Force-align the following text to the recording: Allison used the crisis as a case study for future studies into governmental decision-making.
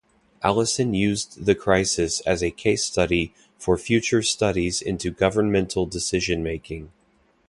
Allison 0.41 0.95
used 0.95 1.45
the 1.45 1.53
crisis 1.53 2.21
as 2.21 2.41
a 2.41 2.49
case 2.49 2.83
study 2.83 3.35
for 3.59 3.77
future 3.77 4.23
studies 4.23 4.81
into 4.81 5.11
governmental 5.11 5.85
decision-making. 5.85 6.89